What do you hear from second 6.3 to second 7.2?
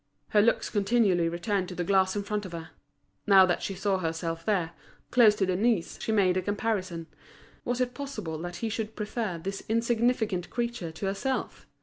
a comparison.